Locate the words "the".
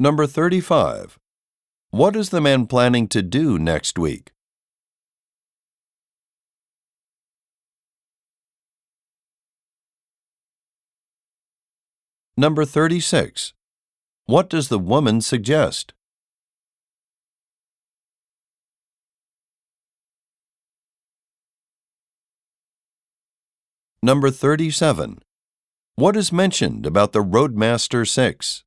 2.30-2.40, 14.68-14.80, 27.12-27.22